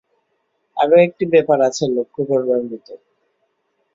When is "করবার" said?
2.29-2.59